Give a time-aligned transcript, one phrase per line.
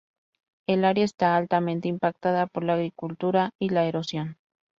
[0.67, 4.39] El área está altamente impactada por la agricultura y la erosión.